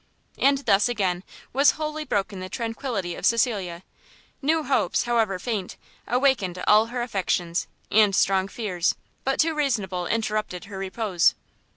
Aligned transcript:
And 0.39 0.65
thus, 0.65 0.89
again, 0.89 1.23
was 1.53 1.73
wholly 1.77 2.05
broken 2.05 2.39
the 2.39 2.49
tranquility 2.49 3.13
of 3.13 3.23
Cecilia; 3.23 3.83
new 4.41 4.63
hopes, 4.63 5.03
however 5.03 5.37
faint, 5.37 5.77
awakened 6.07 6.57
all 6.65 6.87
her 6.87 7.03
affections, 7.03 7.67
and 7.91 8.15
strong 8.15 8.47
fears, 8.47 8.95
but 9.23 9.39
too 9.39 9.53
reasonable, 9.53 10.07
interrupted 10.07 10.65
her 10.65 10.79
repose. 10.79 11.35